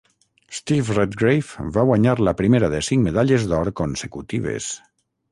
Steve 0.59 0.93
Redgrave 0.99 1.65
va 1.75 1.83
guanyar 1.89 2.15
la 2.27 2.33
primera 2.39 2.69
de 2.75 2.79
cinc 2.87 3.05
medalles 3.09 3.45
d'or 3.51 3.69
consecutives. 3.81 4.71